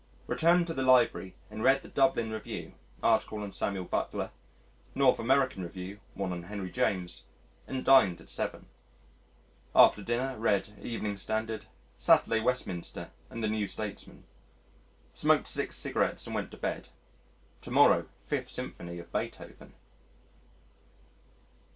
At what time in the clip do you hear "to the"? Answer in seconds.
0.65-0.81